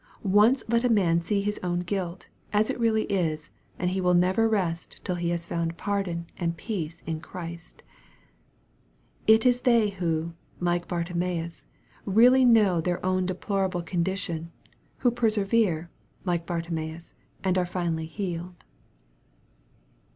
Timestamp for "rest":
4.49-4.99